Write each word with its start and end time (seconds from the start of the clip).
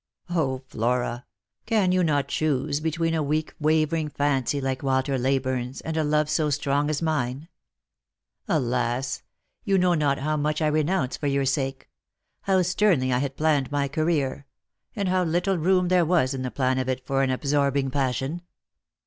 O, 0.31 0.63
Flora, 0.65 1.27
can 1.67 1.91
you 1.91 2.03
not 2.03 2.27
choose 2.27 2.79
between 2.79 3.13
a 3.13 3.21
weak 3.21 3.53
wavering 3.59 4.09
fancy 4.09 4.59
like 4.59 4.81
Walter 4.81 5.15
Leyburne's 5.15 5.79
and 5.81 5.95
a 5.95 6.03
love 6.03 6.27
so 6.27 6.49
strong 6.49 6.89
as 6.89 7.03
mine? 7.03 7.47
Alas, 8.47 9.21
you 9.63 9.77
know 9.77 9.93
not 9.93 10.17
how 10.17 10.35
much 10.35 10.59
1 10.59 10.73
renounce 10.73 11.17
for 11.17 11.27
your 11.27 11.45
sake, 11.45 11.87
how 12.41 12.63
sternly 12.63 13.13
I 13.13 13.19
had 13.19 13.37
planned 13.37 13.71
my 13.71 13.87
career, 13.87 14.47
and 14.95 15.07
how 15.07 15.23
little 15.23 15.59
room 15.59 15.87
there 15.89 16.03
was 16.03 16.33
in 16.33 16.41
the 16.41 16.49
plan 16.49 16.79
of 16.79 16.89
it 16.89 17.05
for 17.05 17.21
an 17.21 17.29
absorb 17.29 17.77
ing 17.77 17.91
passion. 17.91 18.41